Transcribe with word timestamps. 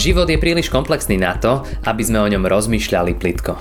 Život 0.00 0.32
je 0.32 0.40
príliš 0.40 0.72
komplexný 0.72 1.20
na 1.20 1.36
to, 1.36 1.60
aby 1.84 2.00
sme 2.00 2.24
o 2.24 2.30
ňom 2.32 2.48
rozmýšľali 2.48 3.20
plitko. 3.20 3.52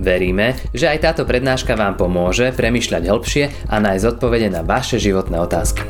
Veríme, 0.00 0.56
že 0.72 0.88
aj 0.88 1.04
táto 1.04 1.28
prednáška 1.28 1.76
vám 1.76 2.00
pomôže 2.00 2.48
premyšľať 2.56 3.12
hĺbšie 3.12 3.44
a 3.68 3.76
nájsť 3.76 4.16
odpovede 4.16 4.48
na 4.48 4.64
vaše 4.64 4.96
životné 4.96 5.36
otázky. 5.36 5.84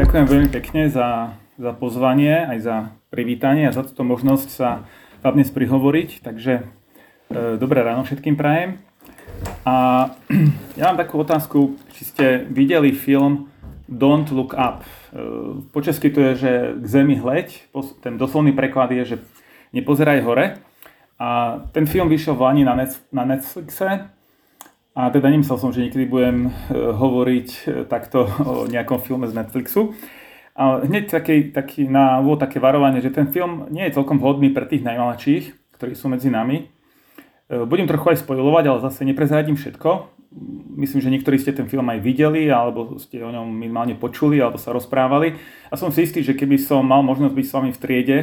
Ďakujem 0.00 0.24
veľmi 0.24 0.48
pekne 0.56 0.88
za, 0.88 1.36
za 1.60 1.76
pozvanie, 1.76 2.48
aj 2.48 2.58
za 2.64 2.76
privítanie 3.12 3.68
a 3.68 3.76
za 3.76 3.84
túto 3.84 4.08
možnosť 4.08 4.48
sa 4.48 4.88
vám 5.20 5.36
dnes 5.36 5.52
prihovoriť. 5.52 6.24
Takže 6.24 6.64
e, 6.64 7.60
dobré 7.60 7.84
ráno 7.84 8.08
všetkým 8.08 8.40
prajem. 8.40 8.80
A 9.68 10.08
ja 10.80 10.88
mám 10.88 10.96
takú 10.96 11.20
otázku, 11.20 11.76
či 11.92 12.08
ste 12.08 12.24
videli 12.48 12.96
film 12.96 13.52
Don't 13.88 14.30
Look 14.30 14.52
Up. 14.52 14.84
E, 14.84 14.86
po 15.72 15.80
česky 15.80 16.10
to 16.10 16.20
je, 16.20 16.32
že 16.34 16.52
k 16.76 16.86
zemi 16.86 17.16
hleď, 17.16 17.72
ten 18.04 18.20
doslovný 18.20 18.52
preklad 18.52 18.92
je, 18.92 19.04
že 19.04 19.16
nepozeraj 19.72 20.20
hore. 20.20 20.60
A 21.18 21.58
ten 21.74 21.88
film 21.88 22.06
vyšiel 22.06 22.38
v 22.38 22.44
Lani 22.46 22.62
na, 22.62 22.78
Netflixe 23.24 24.06
a 24.94 25.02
teda 25.10 25.34
nemyslel 25.34 25.58
som, 25.58 25.74
že 25.74 25.82
niekedy 25.82 26.06
budem 26.06 26.46
e, 26.46 26.50
hovoriť 26.76 27.48
e, 27.48 27.60
takto 27.88 28.28
o 28.44 28.52
nejakom 28.68 29.00
filme 29.00 29.26
z 29.26 29.34
Netflixu. 29.34 29.96
A 30.58 30.84
hneď 30.84 31.10
taký, 31.10 31.50
taký 31.50 31.88
na 31.88 32.18
úvod 32.18 32.42
také 32.42 32.58
varovanie, 32.58 33.00
že 33.00 33.14
ten 33.14 33.30
film 33.30 33.70
nie 33.70 33.86
je 33.88 33.94
celkom 33.94 34.18
vhodný 34.18 34.50
pre 34.50 34.66
tých 34.66 34.82
najmladších, 34.82 35.74
ktorí 35.78 35.94
sú 35.94 36.10
medzi 36.10 36.34
nami. 36.34 36.66
Budem 37.46 37.86
trochu 37.86 38.10
aj 38.10 38.26
spojovať, 38.26 38.64
ale 38.66 38.82
zase 38.82 39.06
neprezradím 39.06 39.54
všetko. 39.54 40.17
Myslím, 40.76 41.00
že 41.00 41.08
niektorí 41.08 41.40
ste 41.40 41.56
ten 41.56 41.72
film 41.72 41.88
aj 41.88 42.04
videli, 42.04 42.52
alebo 42.52 43.00
ste 43.00 43.24
o 43.24 43.32
ňom 43.32 43.48
minimálne 43.48 43.96
počuli, 43.96 44.36
alebo 44.36 44.60
sa 44.60 44.76
rozprávali. 44.76 45.40
A 45.72 45.74
som 45.80 45.88
si 45.88 46.04
istý, 46.04 46.20
že 46.20 46.36
keby 46.36 46.60
som 46.60 46.84
mal 46.84 47.00
možnosť 47.00 47.32
byť 47.32 47.46
s 47.48 47.54
vami 47.56 47.70
v 47.72 47.80
triede, 47.80 48.18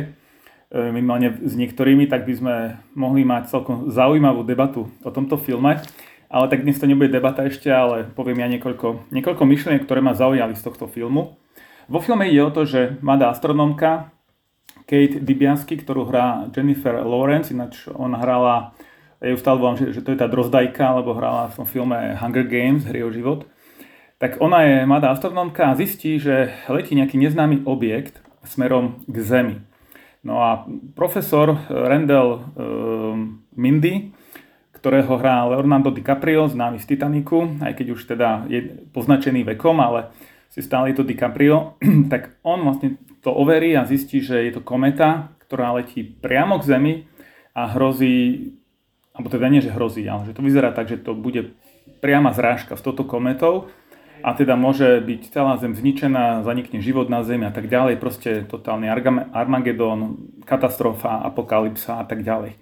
minimálne 0.69 1.33
s 1.41 1.57
niektorými, 1.57 2.05
tak 2.05 2.29
by 2.29 2.33
sme 2.37 2.55
mohli 2.93 3.25
mať 3.25 3.49
celkom 3.49 3.89
zaujímavú 3.89 4.45
debatu 4.45 4.85
o 5.01 5.09
tomto 5.09 5.41
filme. 5.41 5.81
Ale 6.29 6.45
tak 6.45 6.61
dnes 6.61 6.77
to 6.77 6.85
nebude 6.85 7.09
debata 7.09 7.45
ešte, 7.49 7.73
ale 7.73 8.05
poviem 8.13 8.41
ja 8.43 8.49
niekoľko, 8.53 9.09
niekoľko 9.09 9.43
myšlieniek, 9.45 9.81
ktoré 9.81 10.05
ma 10.05 10.13
zaujali 10.13 10.53
z 10.53 10.61
tohto 10.61 10.85
filmu. 10.85 11.41
Vo 11.89 11.99
filme 12.01 12.29
ide 12.29 12.45
o 12.45 12.53
to, 12.53 12.69
že 12.69 13.01
mladá 13.01 13.33
astronómka 13.33 14.13
Kate 14.85 15.17
Dibiansky, 15.21 15.81
ktorú 15.81 16.05
hrá 16.05 16.45
Jennifer 16.53 17.01
Lawrence, 17.01 17.49
ináč 17.49 17.89
ona 17.89 18.21
hrala, 18.21 18.74
ju 19.21 19.37
stále 19.39 19.59
volám, 19.59 19.77
že, 19.77 19.95
že 19.95 20.01
to 20.03 20.11
je 20.11 20.19
tá 20.19 20.27
drozdajka, 20.27 21.03
lebo 21.03 21.15
hrala 21.15 21.51
v 21.53 21.57
tom 21.63 21.67
filme 21.67 22.17
Hunger 22.19 22.47
Games, 22.47 22.83
hry 22.87 23.03
o 23.03 23.11
život. 23.11 23.47
Tak 24.19 24.39
ona 24.39 24.63
je 24.63 24.75
mladá 24.87 25.11
astronómka 25.11 25.71
a 25.71 25.77
zistí, 25.77 26.19
že 26.19 26.51
letí 26.71 26.95
nejaký 26.95 27.19
neznámy 27.19 27.67
objekt 27.67 28.23
smerom 28.47 29.03
k 29.07 29.15
Zemi. 29.19 29.57
No 30.25 30.41
a 30.41 30.65
profesor 30.97 31.53
Randall 31.69 32.49
um, 32.57 33.45
Mindy 33.53 34.15
ktorého 34.85 35.17
hrá 35.17 35.49
Leonardo 35.49 35.89
DiCaprio, 35.89 36.45
známy 36.45 36.77
z 36.77 36.93
Titaniku, 36.93 37.57
aj 37.57 37.73
keď 37.73 37.87
už 37.97 38.05
teda 38.05 38.45
je 38.45 38.85
poznačený 38.93 39.41
vekom, 39.57 39.81
ale 39.81 40.13
si 40.53 40.61
stále 40.61 40.93
je 40.93 41.01
to 41.01 41.07
DiCaprio, 41.09 41.73
tak 42.13 42.37
on 42.45 42.61
vlastne 42.61 43.01
to 43.25 43.33
overí 43.33 43.73
a 43.73 43.89
zistí, 43.89 44.21
že 44.21 44.45
je 44.45 44.53
to 44.53 44.61
kometa, 44.61 45.33
ktorá 45.49 45.73
letí 45.73 46.05
priamo 46.05 46.61
k 46.61 46.69
Zemi 46.69 46.93
a 47.57 47.73
hrozí, 47.73 48.53
alebo 49.15 49.31
teda 49.31 49.47
nie, 49.47 49.63
že 49.63 49.71
hrozí, 49.71 50.03
ale 50.05 50.27
že 50.27 50.35
to 50.35 50.43
vyzerá 50.43 50.75
tak, 50.75 50.91
že 50.91 50.99
to 50.99 51.15
bude 51.15 51.55
priama 52.03 52.35
zrážka 52.35 52.75
s 52.75 52.83
touto 52.83 53.07
kometou 53.07 53.71
a 54.25 54.33
teda 54.35 54.59
môže 54.59 54.99
byť 55.05 55.21
celá 55.31 55.55
Zem 55.61 55.77
zničená, 55.77 56.43
zanikne 56.43 56.83
život 56.83 57.07
na 57.07 57.23
Zemi 57.23 57.47
a 57.47 57.53
tak 57.53 57.71
ďalej, 57.71 58.01
proste 58.01 58.43
totálny 58.45 58.91
Armagedon, 59.31 60.17
katastrofa, 60.43 61.23
apokalypsa 61.23 62.01
a 62.01 62.05
tak 62.05 62.21
ďalej. 62.21 62.57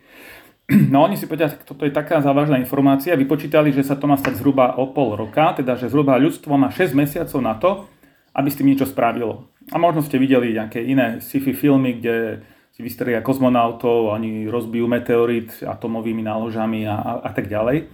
No 0.93 1.03
oni 1.03 1.19
si 1.19 1.27
povedali, 1.27 1.59
že 1.59 1.67
toto 1.67 1.83
je 1.83 1.91
taká 1.91 2.23
závažná 2.23 2.55
informácia, 2.55 3.19
vypočítali, 3.19 3.75
že 3.75 3.83
sa 3.83 3.99
to 3.99 4.07
má 4.07 4.15
stať 4.15 4.39
zhruba 4.39 4.79
o 4.79 4.95
pol 4.95 5.19
roka, 5.19 5.51
teda 5.59 5.75
že 5.75 5.91
zhruba 5.91 6.15
ľudstvo 6.15 6.55
má 6.55 6.71
6 6.71 6.95
mesiacov 6.95 7.39
na 7.43 7.53
to, 7.59 7.83
aby 8.31 8.47
s 8.47 8.57
tým 8.57 8.71
niečo 8.71 8.87
spravilo. 8.87 9.51
A 9.71 9.77
možno 9.79 9.99
ste 10.03 10.15
videli 10.15 10.55
nejaké 10.55 10.79
iné 10.79 11.19
sci-fi 11.19 11.51
filmy, 11.51 11.99
kde 11.99 12.47
si 12.73 12.81
vystrelia 12.81 13.21
kozmonautov, 13.21 14.09
oni 14.17 14.49
rozbijú 14.49 14.89
meteorit 14.89 15.53
atomovými 15.61 16.25
náložami 16.25 16.89
a, 16.89 16.97
a, 16.97 17.11
a 17.21 17.29
tak 17.29 17.45
ďalej. 17.45 17.85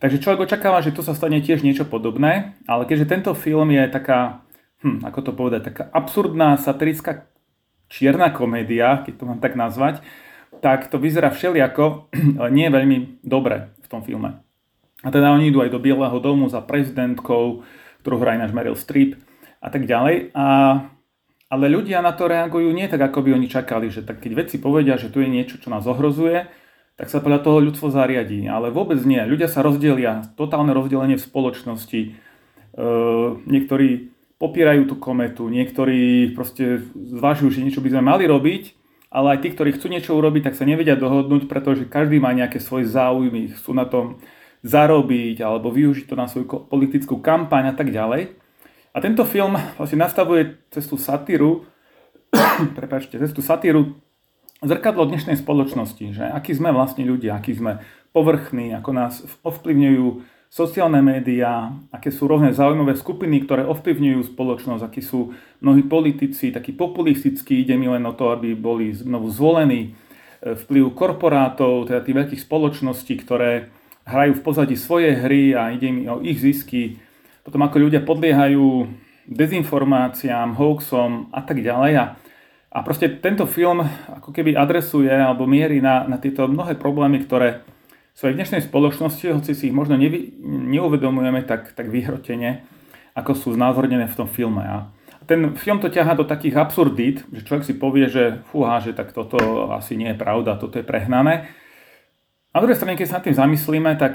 Takže 0.00 0.20
človek 0.20 0.48
očakáva, 0.48 0.80
že 0.80 0.96
tu 0.96 1.04
sa 1.04 1.12
stane 1.12 1.44
tiež 1.44 1.60
niečo 1.60 1.84
podobné, 1.84 2.56
ale 2.64 2.88
keďže 2.88 3.08
tento 3.08 3.32
film 3.36 3.68
je 3.72 3.84
taká, 3.88 4.40
hm, 4.80 5.04
ako 5.04 5.20
to 5.20 5.32
povedať, 5.36 5.60
taká 5.68 5.84
absurdná 5.92 6.56
satirická 6.56 7.28
čierna 7.92 8.32
komédia, 8.32 9.04
keď 9.04 9.14
to 9.20 9.24
mám 9.28 9.40
tak 9.44 9.60
nazvať, 9.60 10.00
tak 10.64 10.88
to 10.88 10.96
vyzerá 10.96 11.28
všeliako, 11.28 12.08
nie 12.56 12.72
veľmi 12.72 13.20
dobre 13.20 13.76
v 13.84 13.86
tom 13.92 14.00
filme. 14.00 14.40
A 15.04 15.12
teda 15.12 15.36
oni 15.36 15.52
idú 15.52 15.60
aj 15.60 15.68
do 15.68 15.84
Bieleho 15.84 16.16
domu 16.16 16.48
za 16.48 16.64
prezidentkou, 16.64 17.60
ktorú 18.00 18.16
hrá 18.24 18.40
náš 18.40 18.56
Meryl 18.56 18.72
Streep 18.72 19.20
a 19.60 19.68
tak 19.68 19.84
ďalej. 19.84 20.32
A, 20.32 20.44
ale 21.48 21.68
ľudia 21.68 22.00
na 22.00 22.16
to 22.16 22.26
reagujú 22.26 22.72
nie 22.72 22.88
tak, 22.88 23.00
ako 23.00 23.24
by 23.24 23.30
oni 23.36 23.48
čakali, 23.48 23.92
že 23.92 24.02
tak 24.02 24.24
keď 24.24 24.32
vedci 24.44 24.56
povedia, 24.58 24.96
že 24.96 25.12
tu 25.12 25.20
je 25.20 25.28
niečo, 25.28 25.60
čo 25.60 25.68
nás 25.68 25.84
ohrozuje, 25.84 26.48
tak 26.94 27.10
sa 27.10 27.18
podľa 27.18 27.42
toho 27.42 27.58
ľudstvo 27.58 27.90
zariadí. 27.90 28.46
Ale 28.46 28.70
vôbec 28.70 29.02
nie. 29.02 29.18
Ľudia 29.18 29.50
sa 29.50 29.66
rozdelia, 29.66 30.30
totálne 30.38 30.70
rozdelenie 30.70 31.18
v 31.18 31.26
spoločnosti. 31.26 32.00
E, 32.00 32.10
niektorí 33.50 34.14
popierajú 34.38 34.90
tú 34.90 34.94
kometu, 34.98 35.50
niektorí 35.50 36.34
proste 36.38 36.86
zvažujú, 36.94 37.50
že 37.50 37.62
niečo 37.66 37.82
by 37.82 37.90
sme 37.98 38.02
mali 38.02 38.24
robiť, 38.30 38.78
ale 39.14 39.38
aj 39.38 39.46
tí, 39.46 39.48
ktorí 39.54 39.78
chcú 39.78 39.86
niečo 39.90 40.12
urobiť, 40.18 40.50
tak 40.50 40.58
sa 40.58 40.66
nevedia 40.66 40.98
dohodnúť, 40.98 41.46
pretože 41.46 41.86
každý 41.86 42.18
má 42.18 42.34
nejaké 42.34 42.58
svoje 42.58 42.90
záujmy, 42.90 43.54
chcú 43.54 43.70
na 43.70 43.86
tom 43.86 44.18
zarobiť 44.66 45.44
alebo 45.44 45.70
využiť 45.70 46.08
to 46.10 46.14
na 46.18 46.26
svoju 46.26 46.66
politickú 46.66 47.22
kampaň 47.22 47.70
a 47.70 47.74
tak 47.76 47.94
ďalej. 47.94 48.43
A 48.94 49.02
tento 49.02 49.26
film 49.26 49.58
vlastne 49.74 49.98
nastavuje 49.98 50.54
cestu 50.70 50.94
satíru, 50.94 51.66
prepáčte, 52.78 53.18
cestu 53.18 53.42
satíru 53.42 53.98
zrkadlo 54.62 55.10
dnešnej 55.10 55.34
spoločnosti, 55.34 56.14
že 56.14 56.22
akí 56.22 56.54
sme 56.54 56.70
vlastne 56.70 57.02
ľudia, 57.02 57.34
akí 57.34 57.58
sme 57.58 57.82
povrchní, 58.14 58.70
ako 58.70 58.90
nás 58.94 59.26
ovplyvňujú 59.42 60.22
sociálne 60.46 61.02
médiá, 61.02 61.74
aké 61.90 62.14
sú 62.14 62.30
rôzne 62.30 62.54
zaujímavé 62.54 62.94
skupiny, 62.94 63.42
ktoré 63.42 63.66
ovplyvňujú 63.66 64.30
spoločnosť, 64.30 64.86
akí 64.86 65.02
sú 65.02 65.34
mnohí 65.58 65.82
politici, 65.82 66.54
takí 66.54 66.70
populistickí, 66.70 67.66
ide 67.66 67.74
mi 67.74 67.90
len 67.90 68.06
o 68.06 68.14
to, 68.14 68.30
aby 68.30 68.54
boli 68.54 68.94
znovu 68.94 69.26
zvolení, 69.26 69.90
e, 70.38 70.54
vplyv 70.54 70.94
korporátov, 70.94 71.90
teda 71.90 72.06
tých 72.06 72.14
veľkých 72.14 72.44
spoločností, 72.46 73.18
ktoré 73.18 73.74
hrajú 74.06 74.38
v 74.38 74.44
pozadí 74.46 74.78
svoje 74.78 75.18
hry 75.18 75.58
a 75.58 75.74
ide 75.74 75.90
mi 75.90 76.06
o 76.06 76.22
ich 76.22 76.38
zisky, 76.38 77.02
potom 77.44 77.60
ako 77.60 77.76
ľudia 77.76 78.00
podliehajú 78.02 78.88
dezinformáciám, 79.28 80.56
hoaxom 80.56 81.28
a 81.30 81.40
tak 81.44 81.60
ďalej. 81.60 81.92
A, 82.00 82.04
a 82.72 82.78
proste 82.80 83.08
tento 83.20 83.44
film 83.44 83.84
ako 84.08 84.32
keby 84.32 84.56
adresuje 84.56 85.12
alebo 85.12 85.44
mierí 85.44 85.84
na, 85.84 86.08
na 86.08 86.16
tieto 86.16 86.48
mnohé 86.48 86.76
problémy, 86.80 87.20
ktoré 87.24 87.64
sú 88.16 88.30
aj 88.30 88.32
v 88.32 88.38
dnešnej 88.40 88.62
spoločnosti, 88.64 89.26
hoci 89.34 89.52
si 89.52 89.68
ich 89.68 89.76
možno 89.76 89.98
nevy, 89.98 90.38
neuvedomujeme 90.44 91.42
tak, 91.44 91.74
tak 91.74 91.90
vyhrotene, 91.90 92.62
ako 93.12 93.32
sú 93.34 93.48
znázornené 93.58 94.06
v 94.06 94.18
tom 94.18 94.28
filme. 94.30 94.62
A 94.62 94.88
ten 95.26 95.56
film 95.58 95.80
to 95.80 95.90
ťaha 95.90 96.14
do 96.14 96.24
takých 96.28 96.62
absurdít, 96.62 97.26
že 97.32 97.42
človek 97.42 97.64
si 97.66 97.74
povie, 97.74 98.06
že 98.06 98.44
fúha, 98.54 98.78
že 98.78 98.94
tak 98.94 99.10
toto 99.10 99.72
asi 99.72 99.98
nie 99.98 100.14
je 100.14 100.20
pravda, 100.20 100.60
toto 100.60 100.78
je 100.78 100.86
prehnané. 100.86 101.50
Na 102.54 102.62
druhej 102.62 102.78
strane, 102.78 102.94
keď 102.94 103.06
sa 103.10 103.16
nad 103.18 103.26
tým 103.26 103.34
zamyslíme, 103.34 103.90
tak 103.98 104.14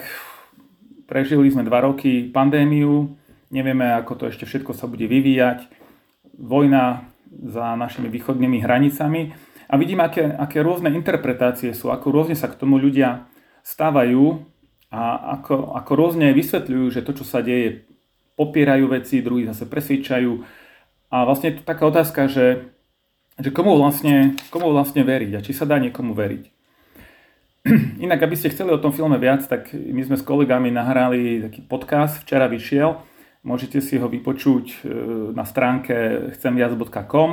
prežili 1.10 1.52
sme 1.52 1.68
dva 1.68 1.84
roky 1.84 2.32
pandémiu, 2.32 3.19
nevieme, 3.50 3.94
ako 3.98 4.14
to 4.16 4.24
ešte 4.30 4.46
všetko 4.46 4.74
sa 4.74 4.86
bude 4.86 5.06
vyvíjať, 5.06 5.70
vojna 6.40 7.10
za 7.30 7.78
našimi 7.78 8.10
východnými 8.10 8.64
hranicami 8.64 9.36
a 9.70 9.78
vidíme, 9.78 10.02
aké, 10.02 10.26
aké 10.26 10.66
rôzne 10.66 10.90
interpretácie 10.90 11.76
sú, 11.78 11.94
ako 11.94 12.10
rôzne 12.10 12.34
sa 12.34 12.50
k 12.50 12.58
tomu 12.58 12.82
ľudia 12.82 13.30
stávajú 13.62 14.42
a 14.90 15.38
ako, 15.38 15.78
ako 15.78 15.92
rôzne 15.94 16.34
vysvetľujú, 16.34 16.86
že 16.90 17.06
to, 17.06 17.14
čo 17.22 17.26
sa 17.28 17.46
deje, 17.46 17.86
popierajú 18.34 18.90
veci, 18.90 19.22
druhí 19.22 19.46
zase 19.46 19.70
presvedčajú. 19.70 20.32
A 21.14 21.28
vlastne 21.28 21.54
je 21.54 21.62
to 21.62 21.64
taká 21.68 21.86
otázka, 21.86 22.26
že, 22.26 22.72
že 23.38 23.50
komu, 23.54 23.78
vlastne, 23.78 24.40
komu 24.50 24.74
vlastne 24.74 25.06
veriť 25.06 25.32
a 25.38 25.44
či 25.46 25.54
sa 25.54 25.70
dá 25.70 25.78
niekomu 25.78 26.18
veriť. 26.18 26.44
Inak, 28.06 28.26
aby 28.26 28.34
ste 28.40 28.50
chceli 28.50 28.74
o 28.74 28.82
tom 28.82 28.96
filme 28.96 29.20
viac, 29.22 29.46
tak 29.46 29.70
my 29.76 30.02
sme 30.02 30.18
s 30.18 30.24
kolegami 30.26 30.74
nahrali 30.74 31.46
taký 31.46 31.62
podcast, 31.68 32.24
včera 32.24 32.50
vyšiel. 32.50 33.09
Môžete 33.44 33.80
si 33.80 33.96
ho 34.00 34.08
vypočuť 34.12 34.66
e, 34.70 34.78
na 35.32 35.48
stránke 35.48 36.30
chcemviac.com 36.36 37.30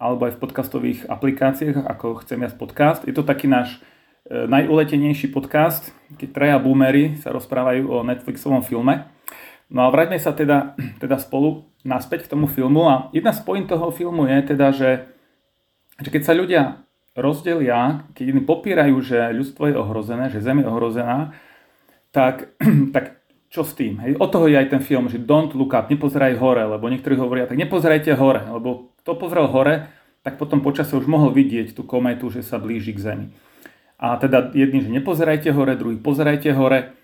alebo 0.00 0.22
aj 0.24 0.32
v 0.36 0.40
podcastových 0.40 1.00
aplikáciách 1.12 1.84
ako 1.84 2.24
Chcem 2.24 2.40
viac 2.40 2.56
podcast. 2.56 3.04
Je 3.04 3.12
to 3.12 3.20
taký 3.20 3.44
náš 3.44 3.84
E, 4.30 4.46
najuletenejší 4.46 5.34
podcast, 5.34 5.90
keď 6.14 6.28
traja 6.30 6.56
boomery 6.62 7.18
sa 7.18 7.34
rozprávajú 7.34 7.88
o 7.90 8.06
Netflixovom 8.06 8.62
filme. 8.62 9.10
No 9.66 9.82
a 9.82 9.90
vráťme 9.90 10.22
sa 10.22 10.30
teda, 10.30 10.78
teda 11.02 11.18
spolu 11.18 11.66
naspäť 11.82 12.28
k 12.28 12.38
tomu 12.38 12.46
filmu 12.46 12.86
a 12.86 13.08
jedna 13.16 13.34
z 13.34 13.42
point 13.42 13.66
toho 13.66 13.90
filmu 13.90 14.30
je 14.30 14.38
teda, 14.54 14.66
že, 14.70 14.90
že 15.98 16.08
keď 16.14 16.22
sa 16.22 16.36
ľudia 16.36 16.62
rozdelia, 17.18 18.06
keď 18.14 18.24
jedni 18.30 18.42
popierajú, 18.46 18.96
že 19.02 19.34
ľudstvo 19.34 19.72
je 19.72 19.74
ohrozené, 19.74 20.30
že 20.30 20.44
Zem 20.44 20.62
je 20.62 20.68
ohrozená, 20.68 21.34
tak, 22.12 22.54
tak 22.94 23.19
čo 23.50 23.66
s 23.66 23.74
tým? 23.74 23.98
Hej? 23.98 24.14
O 24.22 24.30
toho 24.30 24.46
je 24.46 24.54
aj 24.54 24.70
ten 24.70 24.78
film, 24.78 25.10
že 25.10 25.18
don't 25.18 25.50
look 25.58 25.74
up, 25.74 25.90
nepozeraj 25.90 26.38
hore, 26.38 26.62
lebo 26.62 26.86
niektorí 26.86 27.18
hovoria, 27.18 27.50
tak 27.50 27.58
nepozerajte 27.58 28.14
hore, 28.14 28.46
lebo 28.46 28.94
kto 29.02 29.18
pozrel 29.18 29.50
hore, 29.50 29.90
tak 30.22 30.38
potom 30.38 30.62
počasie 30.62 30.94
už 30.94 31.10
mohol 31.10 31.34
vidieť 31.34 31.74
tú 31.74 31.82
kometu, 31.82 32.30
že 32.30 32.46
sa 32.46 32.62
blíži 32.62 32.94
k 32.94 33.02
Zemi. 33.02 33.26
A 34.00 34.16
teda 34.16 34.54
jedni, 34.54 34.80
že 34.80 34.88
nepozerajte 34.88 35.50
hore, 35.50 35.74
druhý 35.74 35.98
pozerajte 35.98 36.54
hore 36.54 36.94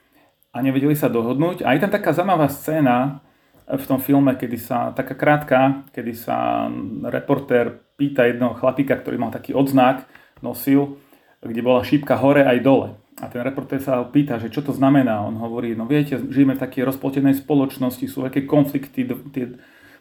a 0.54 0.56
nevedeli 0.62 0.94
sa 0.94 1.10
dohodnúť. 1.10 1.66
A 1.66 1.74
je 1.74 1.82
tam 1.82 1.92
taká 1.92 2.14
zaujímavá 2.14 2.48
scéna 2.48 3.20
v 3.66 3.84
tom 3.84 3.98
filme, 3.98 4.30
kedy 4.38 4.56
sa, 4.56 4.94
taká 4.94 5.18
krátka, 5.18 5.84
kedy 5.90 6.12
sa 6.14 6.70
reportér 7.10 7.82
pýta 7.98 8.22
jedného 8.24 8.54
chlapíka, 8.54 8.94
ktorý 8.94 9.18
mal 9.18 9.34
taký 9.34 9.50
odznak, 9.50 10.06
nosil, 10.40 10.96
kde 11.42 11.60
bola 11.60 11.82
šípka 11.82 12.14
hore 12.16 12.46
aj 12.46 12.58
dole. 12.62 12.88
A 13.16 13.32
ten 13.32 13.40
reportér 13.40 13.80
sa 13.80 14.04
pýta, 14.04 14.36
že 14.36 14.52
čo 14.52 14.60
to 14.60 14.76
znamená. 14.76 15.24
On 15.24 15.32
hovorí, 15.40 15.72
no 15.72 15.88
viete, 15.88 16.20
žijeme 16.20 16.52
v 16.52 16.62
takej 16.62 16.84
rozpoltenej 16.84 17.40
spoločnosti, 17.40 18.04
sú 18.04 18.28
veľké 18.28 18.44
konflikty, 18.44 19.08
tie 19.32 19.56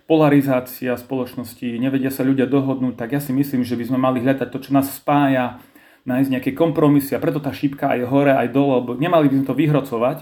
polarizácia 0.05 0.93
spoločnosti, 0.93 1.65
nevedia 1.79 2.11
sa 2.11 2.27
ľudia 2.27 2.45
dohodnúť, 2.45 2.99
tak 2.99 3.15
ja 3.15 3.21
si 3.23 3.31
myslím, 3.31 3.63
že 3.63 3.79
by 3.79 3.83
sme 3.87 3.97
mali 3.97 4.19
hľadať 4.21 4.47
to, 4.51 4.59
čo 4.67 4.71
nás 4.75 4.91
spája, 4.91 5.63
nájsť 6.05 6.29
nejaké 6.29 6.51
kompromisy 6.53 7.17
a 7.17 7.23
preto 7.23 7.41
tá 7.41 7.49
šípka 7.49 7.89
aj 7.89 8.05
hore, 8.05 8.35
aj 8.35 8.53
dole, 8.53 8.83
lebo 8.83 8.91
nemali 8.93 9.31
by 9.31 9.41
sme 9.41 9.49
to 9.49 9.57
vyhrocovať. 9.57 10.17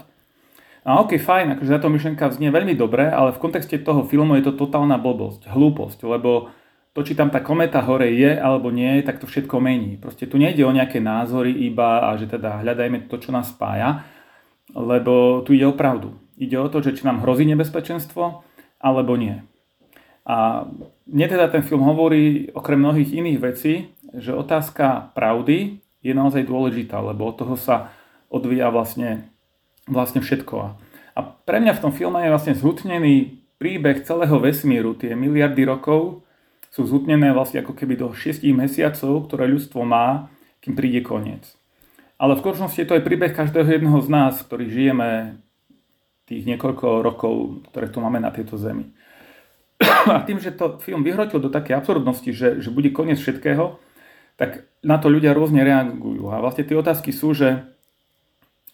A 0.84 1.00
ok, 1.00 1.16
fajn, 1.16 1.56
akože 1.56 1.74
táto 1.76 1.92
myšlenka 1.92 2.32
znie 2.32 2.48
veľmi 2.48 2.76
dobre, 2.76 3.08
ale 3.08 3.32
v 3.32 3.40
kontexte 3.40 3.76
toho 3.80 4.04
filmu 4.08 4.36
je 4.40 4.48
to 4.48 4.56
totálna 4.56 4.96
blbosť, 4.96 5.52
hlúposť, 5.52 5.98
lebo 6.08 6.52
to, 6.94 7.02
či 7.02 7.18
tam 7.18 7.28
tá 7.28 7.42
kometa 7.42 7.82
hore 7.82 8.06
je 8.14 8.38
alebo 8.38 8.70
nie, 8.70 9.02
tak 9.02 9.18
to 9.18 9.26
všetko 9.26 9.58
mení. 9.58 9.98
Proste 9.98 10.30
tu 10.30 10.38
nejde 10.38 10.62
o 10.62 10.70
nejaké 10.70 11.02
názory 11.02 11.50
iba 11.66 12.06
a 12.06 12.14
že 12.14 12.30
teda 12.30 12.62
hľadajme 12.62 13.10
to, 13.10 13.18
čo 13.18 13.34
nás 13.34 13.50
spája, 13.50 14.06
lebo 14.70 15.42
tu 15.42 15.58
ide 15.58 15.66
o 15.66 15.74
pravdu. 15.74 16.14
Ide 16.38 16.54
o 16.54 16.70
to, 16.70 16.78
že 16.78 16.94
či 16.94 17.02
nám 17.02 17.26
hrozí 17.26 17.42
nebezpečenstvo 17.50 18.46
alebo 18.78 19.18
nie. 19.18 19.42
A 20.24 20.64
mne 21.04 21.26
teda 21.28 21.50
ten 21.50 21.66
film 21.66 21.84
hovorí, 21.84 22.48
okrem 22.54 22.80
mnohých 22.80 23.12
iných 23.12 23.38
vecí, 23.42 23.92
že 24.14 24.32
otázka 24.32 25.12
pravdy 25.12 25.82
je 26.00 26.12
naozaj 26.14 26.46
dôležitá, 26.46 27.02
lebo 27.02 27.28
od 27.28 27.36
toho 27.36 27.58
sa 27.58 27.90
odvíja 28.30 28.70
vlastne, 28.70 29.28
vlastne 29.90 30.22
všetko. 30.22 30.78
A 31.14 31.20
pre 31.44 31.58
mňa 31.58 31.74
v 31.74 31.82
tom 31.82 31.92
filme 31.92 32.22
je 32.22 32.32
vlastne 32.32 32.54
zhutnený 32.54 33.42
príbeh 33.58 34.02
celého 34.06 34.38
vesmíru, 34.38 34.94
tie 34.96 35.12
miliardy 35.14 35.62
rokov, 35.66 36.24
sú 36.74 36.82
zhutnené 36.90 37.30
vlastne 37.30 37.62
ako 37.62 37.70
keby 37.70 37.94
do 37.94 38.10
6 38.10 38.42
mesiacov, 38.50 39.30
ktoré 39.30 39.46
ľudstvo 39.46 39.86
má, 39.86 40.26
kým 40.58 40.74
príde 40.74 41.06
koniec. 41.06 41.54
Ale 42.18 42.34
v 42.34 42.42
skutočnosti 42.42 42.78
je 42.82 42.88
to 42.90 42.98
aj 42.98 43.06
príbeh 43.06 43.30
každého 43.30 43.78
jedného 43.78 43.98
z 44.02 44.08
nás, 44.10 44.42
ktorí 44.42 44.66
žijeme 44.66 45.38
tých 46.26 46.42
niekoľko 46.42 47.06
rokov, 47.06 47.62
ktoré 47.70 47.86
tu 47.86 48.02
máme 48.02 48.18
na 48.18 48.34
tejto 48.34 48.58
zemi. 48.58 48.90
A 50.10 50.26
tým, 50.26 50.42
že 50.42 50.50
to 50.50 50.82
film 50.82 51.06
vyhrotil 51.06 51.38
do 51.38 51.46
také 51.46 51.78
absurdnosti, 51.78 52.30
že, 52.34 52.58
že 52.58 52.74
bude 52.74 52.90
koniec 52.90 53.22
všetkého, 53.22 53.78
tak 54.34 54.66
na 54.82 54.98
to 54.98 55.06
ľudia 55.06 55.30
rôzne 55.30 55.62
reagujú. 55.62 56.26
A 56.34 56.42
vlastne 56.42 56.66
tie 56.66 56.74
otázky 56.74 57.14
sú, 57.14 57.38
že 57.38 57.62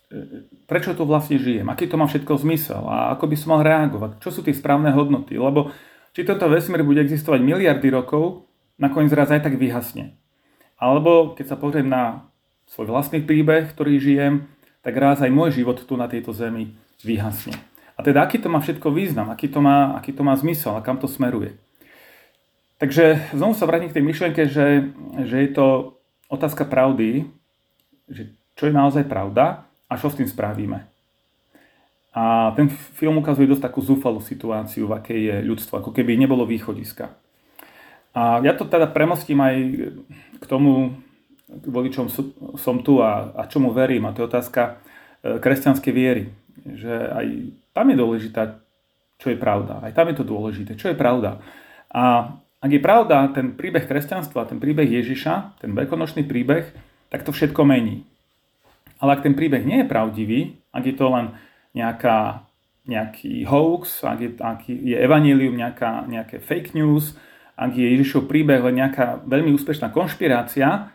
e, 0.08 0.48
prečo 0.64 0.96
tu 0.96 1.04
vlastne 1.04 1.36
žijem, 1.36 1.68
aký 1.68 1.84
to 1.84 2.00
má 2.00 2.08
všetko 2.08 2.32
zmysel 2.40 2.80
a 2.88 3.12
ako 3.12 3.28
by 3.28 3.36
som 3.36 3.48
mal 3.52 3.60
reagovať, 3.60 4.24
čo 4.24 4.32
sú 4.32 4.40
tie 4.40 4.56
správne 4.56 4.88
hodnoty, 4.94 5.36
lebo 5.36 5.68
či 6.10 6.26
tento 6.26 6.46
vesmír 6.50 6.82
bude 6.82 7.00
existovať 7.02 7.40
miliardy 7.42 7.88
rokov, 7.90 8.46
nakoniec 8.80 9.12
raz 9.14 9.30
aj 9.30 9.46
tak 9.46 9.60
vyhasne. 9.60 10.16
Alebo 10.80 11.36
keď 11.36 11.54
sa 11.54 11.56
pozriem 11.60 11.86
na 11.86 12.26
svoj 12.66 12.90
vlastný 12.90 13.22
príbeh, 13.22 13.70
ktorý 13.70 14.00
žijem, 14.00 14.48
tak 14.80 14.96
raz 14.96 15.20
aj 15.20 15.28
môj 15.28 15.60
život 15.60 15.76
tu 15.76 15.94
na 15.94 16.08
tejto 16.08 16.32
zemi 16.32 16.74
vyhasne. 17.04 17.54
A 17.94 18.00
teda 18.00 18.24
aký 18.24 18.40
to 18.40 18.48
má 18.48 18.64
všetko 18.64 18.88
význam, 18.96 19.28
aký 19.28 19.52
to 19.52 19.60
má, 19.60 19.92
aký 19.92 20.16
to 20.16 20.24
má 20.24 20.32
zmysel 20.32 20.72
a 20.72 20.80
kam 20.80 20.96
to 20.96 21.04
smeruje. 21.04 21.60
Takže 22.80 23.36
znovu 23.36 23.52
sa 23.52 23.68
vrátim 23.68 23.92
k 23.92 24.00
tej 24.00 24.04
myšlienke, 24.08 24.42
že, 24.48 24.88
že 25.28 25.36
je 25.36 25.50
to 25.52 26.00
otázka 26.32 26.64
pravdy, 26.64 27.28
že 28.08 28.32
čo 28.56 28.72
je 28.72 28.72
naozaj 28.72 29.04
pravda 29.04 29.68
a 29.84 30.00
čo 30.00 30.08
s 30.08 30.16
tým 30.16 30.24
spravíme. 30.24 30.89
A 32.10 32.50
ten 32.58 32.66
film 32.98 33.22
ukazuje 33.22 33.46
dosť 33.46 33.70
takú 33.70 33.80
zúfalú 33.86 34.18
situáciu, 34.18 34.90
v 34.90 34.98
akej 34.98 35.20
je 35.30 35.36
ľudstvo, 35.46 35.78
ako 35.78 35.90
keby 35.94 36.18
nebolo 36.18 36.42
východiska. 36.42 37.14
A 38.10 38.42
ja 38.42 38.50
to 38.58 38.66
teda 38.66 38.90
premostím 38.90 39.38
aj 39.38 39.56
k 40.42 40.44
tomu, 40.50 40.98
kvôli 41.46 41.94
čom 41.94 42.10
som 42.58 42.82
tu 42.82 42.98
a, 42.98 43.30
a 43.38 43.46
čomu 43.46 43.70
verím. 43.70 44.10
A 44.10 44.14
to 44.14 44.26
je 44.26 44.30
otázka 44.30 44.62
e, 45.22 45.38
kresťanskej 45.38 45.92
viery. 45.94 46.34
Že 46.66 46.94
aj 47.14 47.26
tam 47.70 47.86
je 47.94 47.96
dôležitá, 47.96 48.42
čo 49.22 49.30
je 49.30 49.38
pravda. 49.38 49.78
Aj 49.78 49.94
tam 49.94 50.10
je 50.10 50.18
to 50.18 50.26
dôležité, 50.26 50.74
čo 50.74 50.90
je 50.90 50.98
pravda. 50.98 51.38
A 51.94 52.34
ak 52.58 52.70
je 52.70 52.82
pravda 52.82 53.30
ten 53.30 53.54
príbeh 53.54 53.86
kresťanstva, 53.86 54.50
ten 54.50 54.58
príbeh 54.58 54.90
Ježiša, 54.90 55.62
ten 55.62 55.70
veľkonočný 55.72 56.26
príbeh, 56.26 56.66
tak 57.08 57.22
to 57.22 57.30
všetko 57.30 57.62
mení. 57.62 58.02
Ale 58.98 59.16
ak 59.16 59.24
ten 59.24 59.38
príbeh 59.38 59.62
nie 59.62 59.80
je 59.80 59.90
pravdivý, 59.90 60.40
ak 60.74 60.84
je 60.84 60.94
to 60.98 61.06
len 61.08 61.32
nejaká, 61.76 62.46
nejaký 62.86 63.46
hoax, 63.46 64.02
ak 64.02 64.18
je, 64.20 64.30
ak 64.38 64.60
je 64.66 64.96
evanílium 64.96 65.54
nejaká, 65.54 66.06
nejaké 66.10 66.42
fake 66.42 66.74
news, 66.74 67.14
ak 67.60 67.76
je 67.76 67.86
Ježišov 67.92 68.26
príbeh 68.26 68.64
len 68.64 68.80
nejaká 68.80 69.20
veľmi 69.28 69.52
úspešná 69.52 69.92
konšpirácia, 69.92 70.90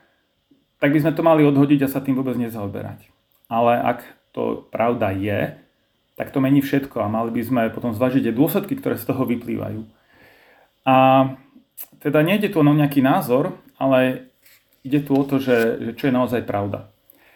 tak 0.81 0.89
by 0.91 0.99
sme 1.01 1.15
to 1.15 1.21
mali 1.23 1.41
odhodiť 1.45 1.85
a 1.85 1.91
sa 1.91 2.01
tým 2.01 2.17
vôbec 2.17 2.35
nezaoberať. 2.35 3.07
Ale 3.47 3.77
ak 3.79 3.99
to 4.33 4.65
pravda 4.73 5.13
je, 5.13 5.55
tak 6.15 6.31
to 6.31 6.39
mení 6.39 6.63
všetko 6.63 7.05
a 7.05 7.11
mali 7.11 7.31
by 7.31 7.41
sme 7.43 7.61
potom 7.71 7.91
zvažiť 7.91 8.31
aj 8.31 8.35
dôsledky, 8.35 8.73
ktoré 8.79 8.95
z 8.95 9.07
toho 9.07 9.23
vyplývajú. 9.27 9.83
A 10.87 10.95
teda 11.99 12.21
nejde 12.21 12.49
tu 12.49 12.61
o 12.61 12.65
nejaký 12.65 13.03
názor, 13.03 13.57
ale 13.75 14.31
ide 14.85 15.01
tu 15.01 15.17
o 15.17 15.23
to, 15.25 15.41
že, 15.41 15.81
že 15.81 15.91
čo 15.97 16.07
je 16.07 16.13
naozaj 16.13 16.45
pravda. 16.45 16.87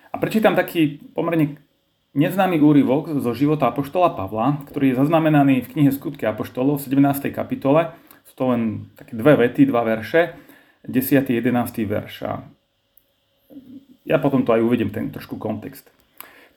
A 0.09 0.17
prečítam 0.17 0.57
taký 0.57 1.01
pomerne 1.13 1.59
Neznámy 2.17 2.57
úryvok 2.57 3.21
zo 3.21 3.37
života 3.37 3.69
Apoštola 3.69 4.17
Pavla, 4.17 4.65
ktorý 4.65 4.89
je 4.89 4.95
zaznamenaný 4.97 5.61
v 5.61 5.77
knihe 5.77 5.91
Skutky 5.93 6.25
Apoštolov 6.25 6.81
v 6.81 7.05
17. 7.05 7.29
kapitole, 7.29 7.93
sú 8.25 8.33
to 8.33 8.49
len 8.49 8.89
také 8.97 9.13
dve 9.13 9.37
vety, 9.37 9.69
dva 9.69 9.85
verše, 9.85 10.33
10. 10.89 11.05
a 11.21 11.33
11. 11.37 11.53
verš. 11.85 12.13
A 12.25 12.49
ja 14.09 14.17
potom 14.17 14.41
to 14.41 14.57
aj 14.57 14.61
uvedem 14.65 14.89
ten 14.89 15.13
trošku 15.13 15.37
kontext. 15.37 15.85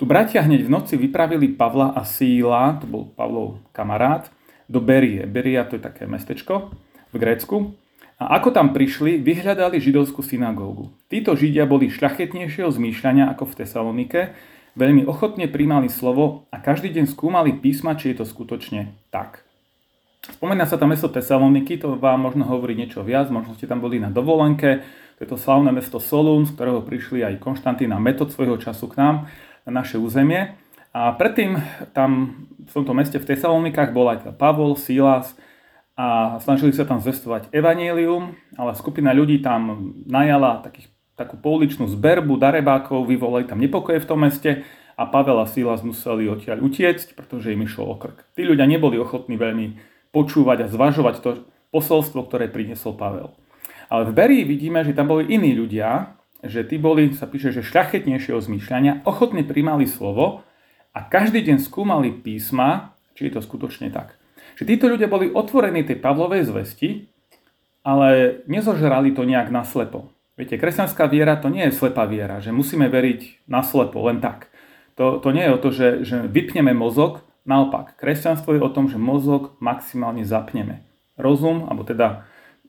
Tu 0.00 0.08
bratia 0.08 0.40
hneď 0.40 0.64
v 0.64 0.72
noci 0.72 0.96
vypravili 0.96 1.52
Pavla 1.52 1.92
a 1.92 2.00
Síla, 2.08 2.80
to 2.80 2.88
bol 2.88 3.12
Pavlov 3.12 3.60
kamarát, 3.76 4.32
do 4.72 4.80
Berie. 4.80 5.28
Beria 5.28 5.68
to 5.68 5.76
je 5.76 5.84
také 5.84 6.08
mestečko 6.08 6.72
v 7.12 7.16
Grécku. 7.20 7.76
A 8.16 8.40
ako 8.40 8.56
tam 8.56 8.72
prišli, 8.72 9.20
vyhľadali 9.20 9.76
židovskú 9.84 10.24
synagógu. 10.24 10.96
Títo 11.12 11.36
židia 11.36 11.68
boli 11.68 11.92
šľachetnejšieho 11.92 12.72
zmýšľania 12.72 13.28
ako 13.36 13.52
v 13.52 13.56
Tesalonike, 13.60 14.22
veľmi 14.76 15.04
ochotne 15.04 15.48
príjmali 15.48 15.92
slovo 15.92 16.48
a 16.48 16.60
každý 16.60 16.92
deň 16.92 17.04
skúmali 17.10 17.52
písma, 17.56 17.96
či 17.96 18.12
je 18.12 18.22
to 18.22 18.26
skutočne 18.28 18.96
tak. 19.12 19.44
Spomína 20.22 20.70
sa 20.70 20.78
tam 20.78 20.94
mesto 20.94 21.10
Tesaloniky, 21.10 21.82
to 21.82 21.98
vám 21.98 22.22
možno 22.22 22.46
hovorí 22.46 22.78
niečo 22.78 23.02
viac, 23.02 23.26
možno 23.26 23.58
ste 23.58 23.66
tam 23.66 23.82
boli 23.82 23.98
na 23.98 24.06
dovolenke, 24.06 24.86
to 25.18 25.20
je 25.26 25.28
to 25.28 25.34
slavné 25.34 25.74
mesto 25.74 25.98
Solún, 25.98 26.46
z 26.46 26.54
ktorého 26.54 26.86
prišli 26.86 27.26
aj 27.26 27.42
Konštantín 27.42 27.90
a 27.90 27.98
Metod 27.98 28.30
svojho 28.30 28.54
času 28.54 28.86
k 28.86 29.02
nám, 29.02 29.16
na 29.66 29.82
naše 29.82 29.98
územie. 29.98 30.54
A 30.94 31.10
predtým 31.16 31.58
tam 31.90 32.42
v 32.62 32.70
tomto 32.70 32.94
meste 32.94 33.18
v 33.18 33.26
Tesalonikách 33.26 33.90
bol 33.90 34.06
aj 34.14 34.30
Pavol, 34.38 34.78
Silas 34.78 35.34
a 35.98 36.38
snažili 36.38 36.70
sa 36.70 36.86
tam 36.86 37.02
zvestovať 37.02 37.50
evanílium, 37.50 38.38
ale 38.54 38.78
skupina 38.78 39.10
ľudí 39.10 39.42
tam 39.42 39.90
najala 40.06 40.62
takých 40.62 40.92
takú 41.22 41.38
pouličnú 41.38 41.86
zberbu 41.86 42.34
darebákov, 42.42 43.06
vyvolali 43.06 43.46
tam 43.46 43.62
nepokoje 43.62 44.02
v 44.02 44.08
tom 44.10 44.26
meste 44.26 44.66
a 44.98 45.06
Pavel 45.06 45.38
a 45.38 45.46
Silas 45.46 45.86
museli 45.86 46.26
odtiaľ 46.26 46.60
utiecť, 46.66 47.14
pretože 47.14 47.54
im 47.54 47.62
išlo 47.62 47.86
o 47.86 47.94
krk. 47.94 48.26
Tí 48.34 48.42
ľudia 48.42 48.66
neboli 48.66 48.98
ochotní 48.98 49.38
veľmi 49.38 49.78
počúvať 50.10 50.66
a 50.66 50.70
zvažovať 50.70 51.14
to 51.24 51.30
posolstvo, 51.72 52.28
ktoré 52.28 52.52
priniesol 52.52 52.98
Pavel. 52.98 53.32
Ale 53.88 54.08
v 54.08 54.12
Berii 54.12 54.44
vidíme, 54.44 54.84
že 54.84 54.92
tam 54.92 55.08
boli 55.08 55.30
iní 55.32 55.56
ľudia, 55.56 56.16
že 56.44 56.66
tí 56.66 56.76
boli, 56.76 57.14
sa 57.14 57.30
píše, 57.30 57.54
že 57.54 57.64
šľachetnejšieho 57.64 58.36
zmýšľania, 58.36 59.06
ochotne 59.08 59.46
primali 59.46 59.88
slovo 59.88 60.44
a 60.92 61.00
každý 61.00 61.40
deň 61.40 61.62
skúmali 61.62 62.12
písma, 62.12 62.98
či 63.16 63.30
je 63.30 63.38
to 63.38 63.40
skutočne 63.40 63.88
tak. 63.88 64.20
Že 64.60 64.76
títo 64.76 64.86
ľudia 64.92 65.08
boli 65.08 65.32
otvorení 65.32 65.80
tej 65.86 66.02
Pavlovej 66.02 66.44
zvesti, 66.44 67.08
ale 67.82 68.42
nezožrali 68.46 69.16
to 69.16 69.24
nejak 69.24 69.48
naslepo. 69.48 70.11
Viete, 70.32 70.56
kresťanská 70.56 71.06
viera 71.12 71.36
to 71.36 71.52
nie 71.52 71.68
je 71.68 71.76
slepá 71.76 72.08
viera, 72.08 72.40
že 72.40 72.56
musíme 72.56 72.88
veriť 72.88 73.46
naslepo, 73.46 74.00
len 74.08 74.24
tak. 74.24 74.48
To, 74.96 75.20
to 75.20 75.28
nie 75.32 75.44
je 75.44 75.52
o 75.52 75.60
to, 75.60 75.68
že, 75.72 75.88
že 76.04 76.16
vypneme 76.28 76.72
mozog 76.72 77.24
Naopak, 77.42 77.98
kresťanstvo 77.98 78.54
je 78.54 78.62
o 78.62 78.70
tom, 78.70 78.86
že 78.86 79.02
mozog 79.02 79.58
maximálne 79.58 80.22
zapneme. 80.22 80.86
Rozum, 81.18 81.66
alebo 81.66 81.82
teda 81.82 82.22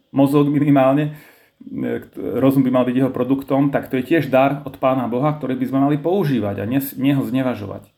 mozog 0.09 0.49
minimálne, 0.49 1.13
e, 1.61 2.01
rozum 2.17 2.65
by 2.65 2.71
mal 2.73 2.85
byť 2.89 2.95
jeho 2.97 3.11
produktom, 3.13 3.69
tak 3.69 3.93
to 3.93 4.01
je 4.01 4.09
tiež 4.09 4.33
dar 4.33 4.65
od 4.65 4.73
Pána 4.81 5.05
Boha, 5.05 5.37
ktorý 5.37 5.53
by 5.61 5.65
sme 5.69 5.79
mali 5.85 5.97
používať 6.01 6.65
a 6.65 6.69
neho 6.97 7.21
znevažovať. 7.21 7.93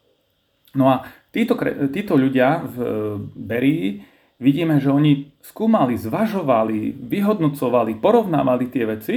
No 0.75 0.91
a 0.91 1.07
títo, 1.31 1.55
títo 1.95 2.19
ľudia 2.19 2.67
v 2.67 2.75
e, 2.75 2.88
Berii 3.39 3.88
vidíme, 4.43 4.84
že 4.84 4.91
oni 4.91 5.31
skúmali, 5.39 5.95
zvažovali, 5.95 6.91
vyhodnocovali, 7.07 8.03
porovnávali 8.03 8.67
tie 8.67 8.84
veci 8.84 9.15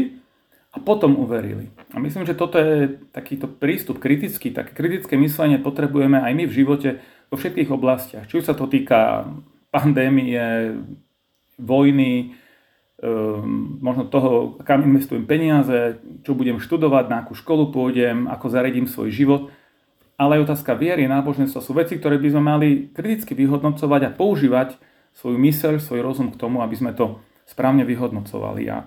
a 0.69 0.77
potom 0.77 1.17
uverili. 1.17 1.73
A 1.97 1.99
myslím, 1.99 2.29
že 2.29 2.37
toto 2.37 2.61
je 2.61 3.01
takýto 3.09 3.49
prístup 3.49 3.97
kritický, 3.97 4.53
také 4.53 4.77
kritické 4.77 5.17
myslenie 5.17 5.57
potrebujeme 5.57 6.21
aj 6.21 6.33
my 6.37 6.45
v 6.45 6.57
živote 6.57 6.91
vo 7.33 7.37
všetkých 7.41 7.73
oblastiach. 7.73 8.29
Či 8.29 8.45
už 8.45 8.47
sa 8.53 8.55
to 8.57 8.69
týka 8.69 9.25
pandémie, 9.73 10.37
vojny, 11.57 12.37
ehm, 13.01 13.81
možno 13.81 14.13
toho, 14.13 14.61
kam 14.63 14.85
investujem 14.85 15.25
peniaze, 15.25 15.99
čo 16.23 16.37
budem 16.37 16.61
študovať, 16.61 17.05
na 17.09 17.25
akú 17.25 17.33
školu 17.33 17.73
pôjdem, 17.73 18.29
ako 18.29 18.47
zaredím 18.53 18.85
svoj 18.85 19.09
život. 19.09 19.43
Ale 20.19 20.37
aj 20.39 20.51
otázka 20.51 20.75
viery, 20.75 21.07
náboženstva 21.07 21.63
sú 21.63 21.73
veci, 21.79 21.95
ktoré 21.97 22.19
by 22.19 22.29
sme 22.35 22.43
mali 22.43 22.69
kriticky 22.91 23.39
vyhodnocovať 23.39 24.01
a 24.05 24.15
používať 24.15 24.75
svoju 25.15 25.39
myseľ, 25.39 25.79
svoj 25.79 26.03
rozum 26.03 26.29
k 26.35 26.41
tomu, 26.41 26.61
aby 26.61 26.75
sme 26.75 26.93
to 26.93 27.23
správne 27.47 27.87
vyhodnocovali. 27.87 28.67
A, 28.67 28.87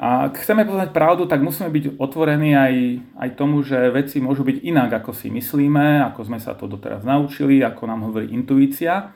a 0.00 0.32
ak 0.32 0.40
chceme 0.40 0.64
poznať 0.64 0.96
pravdu, 0.96 1.28
tak 1.28 1.44
musíme 1.44 1.68
byť 1.68 2.00
otvorení 2.00 2.56
aj, 2.56 2.74
aj 3.20 3.30
tomu, 3.36 3.60
že 3.60 3.76
veci 3.92 4.16
môžu 4.16 4.48
byť 4.48 4.64
inak, 4.64 4.88
ako 4.96 5.12
si 5.12 5.28
myslíme, 5.28 6.00
ako 6.08 6.24
sme 6.24 6.40
sa 6.40 6.56
to 6.56 6.64
doteraz 6.64 7.04
naučili, 7.04 7.60
ako 7.60 7.84
nám 7.84 8.08
hovorí 8.08 8.32
intuícia. 8.32 9.12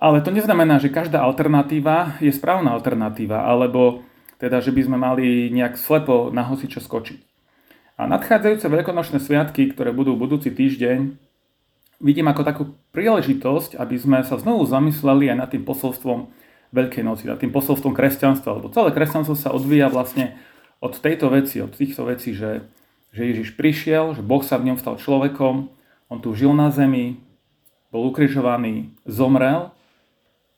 Ale 0.00 0.24
to 0.24 0.32
neznamená, 0.32 0.80
že 0.80 0.88
každá 0.88 1.20
alternatíva 1.20 2.16
je 2.16 2.32
správna 2.32 2.72
alternatíva, 2.72 3.44
alebo 3.44 4.08
teda, 4.40 4.64
že 4.64 4.72
by 4.72 4.88
sme 4.88 4.96
mali 4.96 5.52
nejak 5.52 5.76
slepo 5.76 6.32
na 6.32 6.48
hocičo 6.48 6.80
skočiť. 6.80 7.20
A 8.00 8.08
nadchádzajúce 8.08 8.72
veľkonočné 8.72 9.20
sviatky, 9.20 9.68
ktoré 9.76 9.92
budú 9.92 10.16
budúci 10.16 10.48
týždeň, 10.48 11.12
vidím 12.00 12.30
ako 12.32 12.40
takú 12.40 12.62
príležitosť, 12.96 13.76
aby 13.76 14.00
sme 14.00 14.18
sa 14.24 14.40
znovu 14.40 14.64
zamysleli 14.64 15.28
aj 15.28 15.36
nad 15.36 15.48
tým 15.52 15.68
posolstvom 15.68 16.32
Veľkej 16.68 17.04
noci, 17.04 17.24
nad 17.24 17.40
tým 17.40 17.52
posolstvom 17.52 17.96
kresťanstva, 17.96 18.60
lebo 18.60 18.68
celé 18.68 18.92
kresťanstvo 18.92 19.34
sa 19.34 19.54
odvíja 19.54 19.88
vlastne 19.88 20.36
od 20.84 20.94
tejto 20.96 21.32
veci, 21.32 21.64
od 21.64 21.72
týchto 21.72 22.04
vecí, 22.04 22.36
že, 22.36 22.68
že 23.10 23.22
Ježiš 23.24 23.56
prišiel, 23.56 24.14
že 24.14 24.22
Boh 24.22 24.44
sa 24.44 24.60
v 24.60 24.72
ňom 24.72 24.78
stal 24.78 25.00
človekom, 25.00 25.72
on 26.12 26.18
tu 26.20 26.32
žil 26.36 26.52
na 26.52 26.68
zemi, 26.68 27.20
bol 27.88 28.04
ukrižovaný, 28.12 28.92
zomrel 29.08 29.72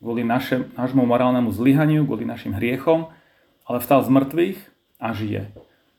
kvôli 0.01 0.25
naše, 0.25 0.65
nášmu 0.75 1.05
morálnemu 1.05 1.53
zlyhaniu, 1.53 2.09
kvôli 2.09 2.25
našim 2.25 2.57
hriechom, 2.57 3.13
ale 3.69 3.79
vstal 3.85 4.01
z 4.01 4.09
mŕtvych 4.09 4.59
a 4.97 5.13
žije. 5.13 5.43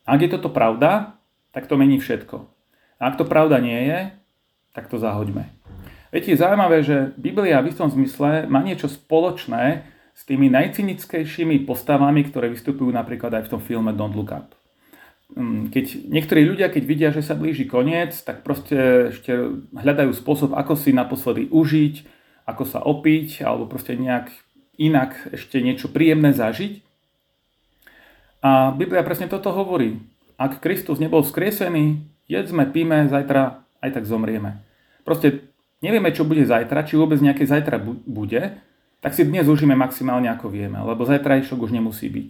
Ak 0.10 0.20
je 0.26 0.30
toto 0.34 0.50
pravda, 0.50 1.22
tak 1.54 1.70
to 1.70 1.78
mení 1.78 2.02
všetko. 2.02 2.50
A 2.98 3.14
ak 3.14 3.22
to 3.22 3.26
pravda 3.30 3.62
nie 3.62 3.78
je, 3.78 4.00
tak 4.74 4.90
to 4.90 4.98
zahoďme. 4.98 5.54
Viete, 6.12 6.34
je 6.34 6.42
zaujímavé, 6.42 6.84
že 6.84 7.16
Biblia 7.16 7.62
v 7.64 7.72
istom 7.72 7.88
zmysle 7.88 8.50
má 8.50 8.60
niečo 8.60 8.92
spoločné 8.92 9.88
s 10.12 10.22
tými 10.28 10.52
najcynickejšími 10.54 11.64
postavami, 11.66 12.28
ktoré 12.28 12.52
vystupujú 12.52 12.92
napríklad 12.94 13.42
aj 13.42 13.44
v 13.48 13.52
tom 13.58 13.62
filme 13.62 13.92
Don't 13.96 14.14
Look 14.14 14.32
Up. 14.32 14.54
Mm, 15.32 15.72
keď 15.72 15.86
niektorí 16.12 16.44
ľudia, 16.44 16.68
keď 16.68 16.84
vidia, 16.84 17.10
že 17.16 17.24
sa 17.24 17.40
blíži 17.40 17.64
koniec, 17.64 18.20
tak 18.20 18.44
proste 18.44 19.12
ešte 19.16 19.32
hľadajú 19.72 20.12
spôsob, 20.12 20.52
ako 20.52 20.76
si 20.76 20.92
naposledy 20.92 21.48
užiť, 21.48 21.96
ako 22.44 22.64
sa 22.68 22.84
opiť, 22.84 23.48
alebo 23.48 23.72
proste 23.72 23.96
nejak 23.96 24.28
inak 24.76 25.16
ešte 25.32 25.64
niečo 25.64 25.88
príjemné 25.88 26.36
zažiť. 26.36 26.84
A 28.44 28.76
Biblia 28.76 29.06
presne 29.06 29.32
toto 29.32 29.54
hovorí. 29.56 30.02
Ak 30.36 30.60
Kristus 30.60 30.98
nebol 30.98 31.22
skriesený, 31.22 32.02
jedzme, 32.26 32.66
píme, 32.68 33.08
zajtra 33.08 33.62
aj 33.80 33.90
tak 33.94 34.10
zomrieme. 34.10 34.66
Proste 35.06 35.48
nevieme, 35.80 36.10
čo 36.12 36.26
bude 36.26 36.44
zajtra, 36.44 36.84
či 36.84 36.98
vôbec 36.98 37.22
nejaké 37.22 37.46
zajtra 37.46 37.78
bude, 38.10 38.58
tak 39.02 39.18
si 39.18 39.26
dnes 39.26 39.50
užíme 39.50 39.74
maximálne 39.74 40.30
ako 40.30 40.54
vieme, 40.54 40.78
lebo 40.78 41.02
zajtrajšok 41.04 41.58
už 41.58 41.74
nemusí 41.74 42.06
byť. 42.08 42.30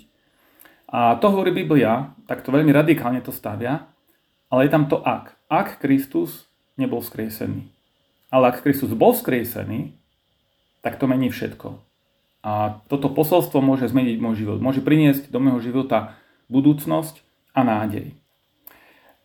A 0.91 1.19
to 1.19 1.31
hovorí 1.31 1.51
Biblia, 1.51 2.15
tak 2.27 2.43
to 2.43 2.51
veľmi 2.51 2.71
radikálne 2.71 3.19
to 3.19 3.31
stavia, 3.31 3.87
ale 4.47 4.67
je 4.67 4.71
tam 4.71 4.87
to 4.87 4.99
ak. 5.03 5.35
Ak 5.51 5.79
Kristus 5.83 6.47
nebol 6.79 7.03
skriesený. 7.03 7.67
Ale 8.31 8.55
ak 8.55 8.63
Kristus 8.63 8.91
bol 8.95 9.11
skriesený, 9.11 9.95
tak 10.79 10.95
to 10.95 11.07
mení 11.07 11.27
všetko. 11.27 11.79
A 12.41 12.81
toto 12.87 13.11
posolstvo 13.11 13.59
môže 13.59 13.91
zmeniť 13.91 14.17
môj 14.17 14.43
život. 14.43 14.59
Môže 14.63 14.81
priniesť 14.81 15.29
do 15.29 15.37
môjho 15.43 15.61
života 15.61 16.17
budúcnosť 16.49 17.21
a 17.53 17.61
nádej. 17.61 18.15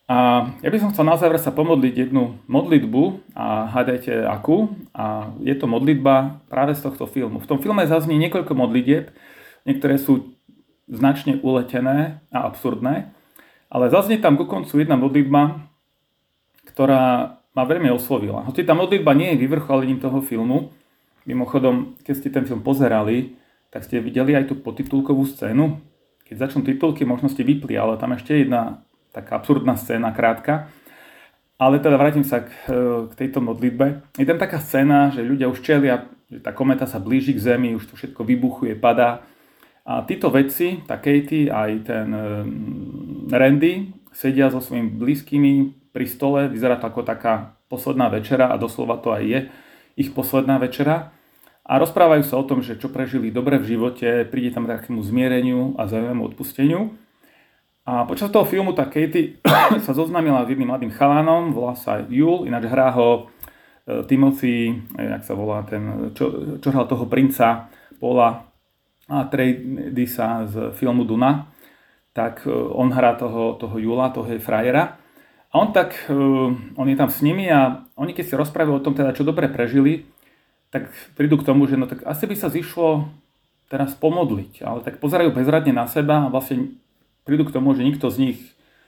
A 0.07 0.47
ja 0.63 0.69
by 0.71 0.77
som 0.79 0.91
chcel 0.95 1.03
na 1.03 1.19
záver 1.19 1.35
sa 1.35 1.51
pomodliť 1.51 2.07
jednu 2.07 2.39
modlitbu 2.47 3.35
a 3.35 3.67
hádajte 3.67 4.23
akú. 4.23 4.71
A 4.95 5.35
je 5.43 5.51
to 5.51 5.67
modlitba 5.67 6.39
práve 6.47 6.79
z 6.79 6.87
tohto 6.87 7.11
filmu. 7.11 7.43
V 7.43 7.49
tom 7.51 7.59
filme 7.59 7.83
zaznie 7.83 8.15
niekoľko 8.15 8.55
modlitieb, 8.55 9.11
niektoré 9.67 9.99
sú 9.99 10.31
značne 10.87 11.43
uletené 11.43 12.23
a 12.31 12.47
absurdné, 12.47 13.11
ale 13.67 13.91
zaznie 13.91 14.23
tam 14.23 14.39
ku 14.39 14.47
koncu 14.47 14.79
jedna 14.79 14.95
modlitba, 14.95 15.67
ktorá 16.71 17.35
ma 17.51 17.63
veľmi 17.67 17.91
oslovila. 17.91 18.47
Hoci 18.47 18.63
tá 18.63 18.71
modlitba 18.71 19.11
nie 19.11 19.35
je 19.35 19.43
vyvrcholením 19.43 19.99
toho 19.99 20.23
filmu, 20.23 20.71
mimochodom, 21.27 21.99
keď 22.07 22.13
ste 22.15 22.31
ten 22.31 22.47
film 22.47 22.63
pozerali, 22.63 23.35
tak 23.67 23.83
ste 23.83 23.99
videli 23.99 24.31
aj 24.39 24.47
tú 24.47 24.55
potitulkovú 24.55 25.27
scénu. 25.27 25.83
Keď 26.23 26.47
začnú 26.47 26.63
titulky, 26.63 27.03
možno 27.03 27.27
ste 27.27 27.43
vypli, 27.43 27.75
ale 27.75 27.99
tam 27.99 28.15
ešte 28.15 28.47
jedna 28.47 28.87
taká 29.11 29.39
absurdná 29.39 29.75
scéna, 29.77 30.11
krátka. 30.11 30.71
Ale 31.57 31.81
teda 31.81 31.97
vrátim 31.97 32.21
sa 32.21 32.45
k, 32.45 32.53
k 33.09 33.13
tejto 33.17 33.41
modlitbe. 33.41 34.05
Je 34.21 34.25
tam 34.29 34.37
taká 34.37 34.61
scéna, 34.61 35.09
že 35.09 35.25
ľudia 35.25 35.49
už 35.49 35.65
čelia, 35.65 36.05
že 36.29 36.37
tá 36.37 36.53
kometa 36.53 36.85
sa 36.85 37.01
blíži 37.01 37.33
k 37.33 37.41
Zemi, 37.41 37.73
už 37.73 37.89
to 37.89 37.97
všetko 37.97 38.21
vybuchuje, 38.21 38.77
padá. 38.77 39.25
A 39.87 40.03
títo 40.03 40.29
vedci, 40.29 40.83
tá 40.85 40.99
Katie 40.99 41.49
aj 41.49 41.71
ten 41.87 42.07
Randy, 43.31 43.95
sedia 44.11 44.51
so 44.51 44.59
svojimi 44.59 44.91
blízkymi 44.99 45.53
pri 45.95 46.05
stole, 46.05 46.51
vyzerá 46.51 46.77
to 46.77 46.91
ako 46.91 47.01
taká 47.07 47.57
posledná 47.71 48.11
večera 48.11 48.51
a 48.51 48.59
doslova 48.59 48.99
to 48.99 49.15
aj 49.15 49.23
je 49.23 49.39
ich 49.97 50.13
posledná 50.13 50.61
večera. 50.61 51.15
A 51.67 51.79
rozprávajú 51.81 52.23
sa 52.23 52.39
o 52.39 52.47
tom, 52.47 52.63
že 52.63 52.79
čo 52.79 52.87
prežili 52.87 53.33
dobre 53.33 53.59
v 53.59 53.75
živote, 53.75 54.23
príde 54.29 54.55
tam 54.55 54.69
takému 54.69 55.03
zmiereniu 55.03 55.75
a 55.75 55.89
zaujímavému 55.89 56.23
odpusteniu. 56.31 56.95
A 57.87 58.03
počas 58.03 58.27
toho 58.27 58.43
filmu 58.43 58.75
tá 58.75 58.83
Katie 58.83 59.39
sa 59.87 59.95
zoznámila 59.95 60.43
s 60.43 60.51
jedným 60.51 60.75
mladým 60.75 60.91
chalánom, 60.91 61.55
volá 61.55 61.71
sa 61.71 62.03
Jul, 62.03 62.43
ináč 62.43 62.67
hrá 62.67 62.91
ho 62.91 63.31
e, 63.87 64.03
Timothy, 64.03 64.75
e, 64.99 65.07
jak 65.07 65.23
sa 65.23 65.31
volá 65.31 65.63
ten, 65.63 66.11
čo, 66.11 66.59
čo 66.59 66.67
hral 66.67 66.83
toho 66.83 67.07
princa 67.07 67.71
Paula 67.95 68.43
Atreidisa 69.07 70.43
z 70.51 70.75
filmu 70.75 71.07
Duna, 71.07 71.47
tak 72.11 72.43
e, 72.43 72.51
on 72.51 72.91
hrá 72.91 73.15
toho, 73.15 73.55
toho 73.55 73.79
Jula, 73.79 74.11
toho 74.11 74.27
je 74.35 74.43
frajera. 74.43 74.99
A 75.47 75.63
on 75.63 75.71
tak, 75.71 76.11
on 76.75 76.87
je 76.91 76.97
tam 76.99 77.07
s 77.07 77.23
nimi 77.23 77.47
a 77.47 77.87
oni 77.95 78.11
keď 78.11 78.25
si 78.27 78.35
rozprávajú 78.35 78.83
o 78.83 78.83
tom, 78.83 78.99
teda, 78.99 79.15
čo 79.15 79.23
dobre 79.23 79.47
prežili, 79.47 80.03
tak 80.75 80.91
prídu 81.15 81.39
k 81.39 81.47
tomu, 81.47 81.63
že 81.71 81.79
no 81.79 81.87
tak 81.87 82.03
asi 82.03 82.27
by 82.27 82.35
sa 82.35 82.51
zišlo 82.51 83.07
teraz 83.71 83.95
pomodliť, 83.95 84.59
ale 84.67 84.83
tak 84.83 84.99
pozerajú 84.99 85.31
bezradne 85.31 85.71
na 85.71 85.87
seba 85.87 86.27
a 86.27 86.31
vlastne 86.31 86.75
prídu 87.27 87.43
k 87.43 87.51
tomu, 87.51 87.75
že 87.75 87.83
nikto 87.83 88.07
z 88.07 88.17
nich 88.31 88.39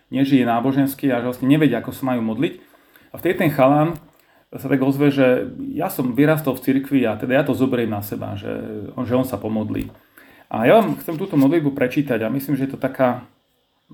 nežije 0.10 0.48
nábožensky 0.48 1.12
a 1.12 1.20
že 1.20 1.30
vlastne 1.30 1.52
nevedia, 1.52 1.84
ako 1.84 1.92
sa 1.92 2.16
majú 2.16 2.24
modliť. 2.24 2.54
A 3.12 3.16
vtedy 3.20 3.46
ten 3.46 3.52
chalán 3.52 4.00
sa 4.50 4.66
tak 4.66 4.82
ozve, 4.82 5.14
že 5.14 5.52
ja 5.78 5.94
som 5.94 6.18
vyrastol 6.18 6.58
v 6.58 6.64
cirkvi 6.66 7.06
a 7.06 7.14
teda 7.20 7.38
ja 7.38 7.44
to 7.46 7.54
zoberiem 7.54 7.94
na 7.94 8.02
seba, 8.02 8.34
že 8.34 8.50
že 8.96 9.14
on 9.14 9.28
sa 9.28 9.38
pomodlí. 9.38 9.94
A 10.50 10.66
ja 10.66 10.82
vám 10.82 10.98
chcem 10.98 11.14
túto 11.14 11.38
modlitbu 11.38 11.78
prečítať 11.78 12.26
a 12.26 12.34
myslím, 12.34 12.58
že 12.58 12.66
je 12.66 12.74
to 12.74 12.82
taká... 12.82 13.30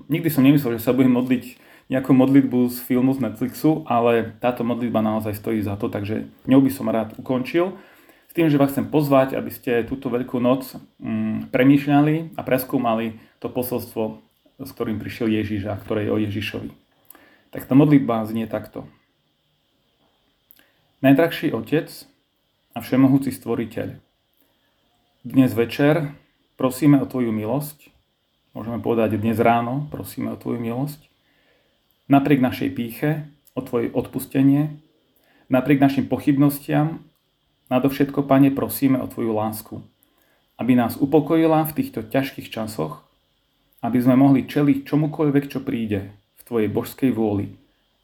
Nikdy 0.08 0.28
som 0.32 0.44
nemyslel, 0.44 0.80
že 0.80 0.84
sa 0.88 0.96
budem 0.96 1.12
modliť 1.12 1.60
nejakú 1.92 2.16
modlitbu 2.16 2.72
z 2.72 2.76
filmu 2.82 3.12
z 3.12 3.22
Netflixu, 3.28 3.84
ale 3.84 4.34
táto 4.40 4.64
modlitba 4.64 5.04
naozaj 5.04 5.36
stojí 5.36 5.60
za 5.60 5.76
to, 5.76 5.92
takže 5.92 6.26
ňou 6.48 6.64
by 6.64 6.70
som 6.72 6.88
rád 6.88 7.12
ukončil. 7.20 7.76
S 8.26 8.32
tým, 8.32 8.48
že 8.48 8.58
vás 8.58 8.72
chcem 8.72 8.88
pozvať, 8.88 9.36
aby 9.36 9.52
ste 9.52 9.86
túto 9.86 10.08
veľkú 10.08 10.40
noc 10.40 10.76
mm, 10.98 11.52
premýšľali 11.52 12.36
a 12.36 12.40
preskúmali 12.40 13.20
to 13.38 13.52
posolstvo 13.52 14.25
s 14.60 14.70
ktorým 14.72 14.96
prišiel 14.96 15.28
Ježiš 15.28 15.68
a 15.68 15.76
ktoré 15.76 16.08
je 16.08 16.14
o 16.14 16.18
Ježišovi. 16.20 16.70
Tak 17.52 17.68
tá 17.68 17.74
modlitba 17.76 18.24
znie 18.24 18.48
takto. 18.48 18.88
Najdrahší 21.04 21.52
Otec 21.52 21.88
a 22.72 22.80
Všemohúci 22.80 23.30
Stvoriteľ, 23.30 24.00
dnes 25.26 25.50
večer 25.52 26.16
prosíme 26.56 26.96
o 27.02 27.06
Tvoju 27.06 27.30
milosť, 27.34 27.92
môžeme 28.56 28.80
povedať 28.80 29.20
dnes 29.20 29.36
ráno 29.36 29.86
prosíme 29.92 30.32
o 30.32 30.40
Tvoju 30.40 30.58
milosť, 30.58 31.06
napriek 32.08 32.40
našej 32.40 32.70
píche, 32.72 33.28
o 33.52 33.60
Tvoje 33.60 33.92
odpustenie, 33.92 34.80
Napriek 35.46 35.78
našim 35.78 36.10
pochybnostiam, 36.10 37.06
nadovšetko, 37.70 38.26
Pane, 38.26 38.50
prosíme 38.50 38.98
o 38.98 39.06
Tvoju 39.06 39.30
lásku, 39.30 39.78
aby 40.58 40.74
nás 40.74 40.98
upokojila 40.98 41.62
v 41.70 41.74
týchto 41.78 42.02
ťažkých 42.02 42.50
časoch, 42.50 43.05
aby 43.82 43.98
sme 44.00 44.16
mohli 44.16 44.48
čeliť 44.48 44.86
čomukoľvek, 44.86 45.44
čo 45.50 45.60
príde 45.60 46.12
v 46.36 46.42
Tvojej 46.46 46.68
božskej 46.70 47.10
vôli, 47.12 47.52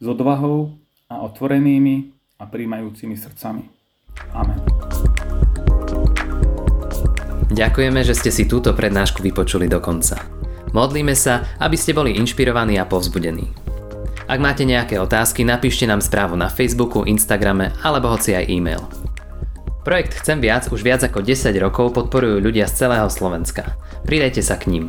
s 0.03 0.05
odvahou 0.05 0.75
a 1.09 1.23
otvorenými 1.23 2.11
a 2.41 2.45
príjmajúcimi 2.49 3.15
srdcami. 3.15 3.65
Amen. 4.35 4.59
Ďakujeme, 7.53 8.01
že 8.01 8.17
ste 8.17 8.33
si 8.33 8.49
túto 8.49 8.73
prednášku 8.73 9.21
vypočuli 9.21 9.69
do 9.69 9.77
konca. 9.77 10.25
Modlíme 10.73 11.13
sa, 11.13 11.45
aby 11.61 11.77
ste 11.77 11.93
boli 11.93 12.17
inšpirovaní 12.17 12.81
a 12.81 12.89
povzbudení. 12.89 13.45
Ak 14.25 14.41
máte 14.41 14.65
nejaké 14.65 14.97
otázky, 14.97 15.45
napíšte 15.45 15.85
nám 15.85 16.01
správu 16.01 16.33
na 16.33 16.49
Facebooku, 16.49 17.05
Instagrame 17.05 17.77
alebo 17.85 18.09
hoci 18.09 18.33
aj 18.33 18.49
e-mail. 18.49 18.81
Projekt 19.85 20.17
Chcem 20.25 20.41
viac 20.41 20.73
už 20.73 20.81
viac 20.81 21.05
ako 21.05 21.21
10 21.21 21.53
rokov 21.61 21.93
podporujú 21.93 22.41
ľudia 22.41 22.65
z 22.71 22.87
celého 22.87 23.11
Slovenska. 23.13 23.77
Pridajte 24.09 24.41
sa 24.41 24.57
k 24.57 24.73
ním. 24.73 24.89